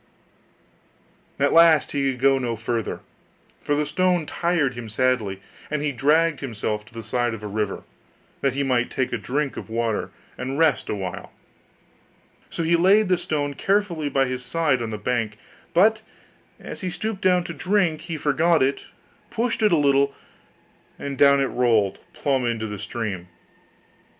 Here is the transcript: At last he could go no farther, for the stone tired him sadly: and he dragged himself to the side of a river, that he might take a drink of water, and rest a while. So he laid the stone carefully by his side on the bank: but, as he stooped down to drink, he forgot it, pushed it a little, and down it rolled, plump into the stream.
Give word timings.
At 1.37 1.53
last 1.53 1.91
he 1.91 2.09
could 2.11 2.19
go 2.19 2.39
no 2.39 2.55
farther, 2.55 3.01
for 3.61 3.75
the 3.75 3.85
stone 3.85 4.25
tired 4.25 4.73
him 4.73 4.89
sadly: 4.89 5.41
and 5.69 5.83
he 5.83 5.91
dragged 5.91 6.39
himself 6.39 6.83
to 6.85 6.93
the 6.95 7.03
side 7.03 7.35
of 7.35 7.43
a 7.43 7.47
river, 7.47 7.83
that 8.41 8.55
he 8.55 8.63
might 8.63 8.89
take 8.89 9.13
a 9.13 9.17
drink 9.19 9.57
of 9.57 9.69
water, 9.69 10.09
and 10.39 10.57
rest 10.57 10.89
a 10.89 10.95
while. 10.95 11.31
So 12.49 12.63
he 12.63 12.75
laid 12.75 13.09
the 13.09 13.17
stone 13.19 13.53
carefully 13.53 14.09
by 14.09 14.25
his 14.25 14.43
side 14.43 14.81
on 14.81 14.89
the 14.89 14.97
bank: 14.97 15.37
but, 15.71 16.01
as 16.59 16.81
he 16.81 16.89
stooped 16.89 17.21
down 17.21 17.43
to 17.43 17.53
drink, 17.53 18.01
he 18.01 18.17
forgot 18.17 18.63
it, 18.63 18.85
pushed 19.29 19.61
it 19.61 19.71
a 19.71 19.77
little, 19.77 20.15
and 20.97 21.15
down 21.15 21.39
it 21.39 21.45
rolled, 21.45 21.99
plump 22.13 22.47
into 22.47 22.65
the 22.65 22.79
stream. 22.79 23.27